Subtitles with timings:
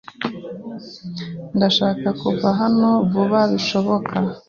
[1.55, 4.15] Ndashaka kuva hano vuba bishoboka.